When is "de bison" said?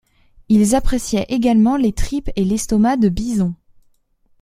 2.97-3.53